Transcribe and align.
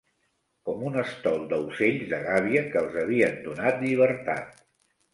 Com 0.69 0.85
un 0.91 0.97
estol 1.01 1.45
d'aucells 1.51 2.09
de 2.15 2.21
gàbia 2.31 2.65
que 2.73 2.83
els 2.87 3.01
havien 3.05 3.41
donat 3.47 3.81
llibertat 3.87 4.63